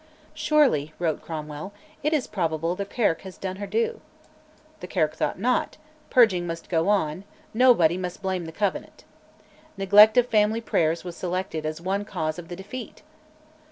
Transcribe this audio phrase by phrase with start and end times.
[0.33, 4.01] "Surely," wrote Cromwell, "it is probable the Kirk has done her do."
[4.79, 5.77] The Kirk thought not;
[6.09, 9.03] purging must go on, "nobody must blame the Covenant."
[9.77, 13.03] Neglect of family prayers was selected as one cause of the defeat!